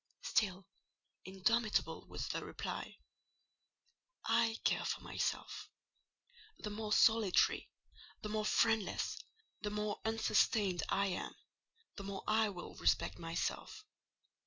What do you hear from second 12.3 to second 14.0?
will respect myself.